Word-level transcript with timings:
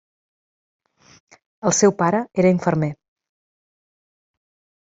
El 1.71 1.75
seu 1.81 1.95
pare 2.01 2.23
era 2.45 2.55
infermer. 2.57 2.91